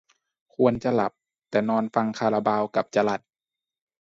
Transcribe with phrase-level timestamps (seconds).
[0.55, 1.11] ควรจะหลับ
[1.49, 3.21] แต่นอนฟังคาราบาวกับจรัล